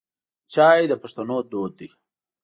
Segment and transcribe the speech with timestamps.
[0.53, 1.89] چای د پښتنو دود دی.